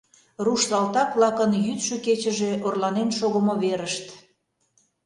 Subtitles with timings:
[0.45, 4.05] Руш салтак-влакын йӱдшӧ-кечыже орланен шогымо верышт.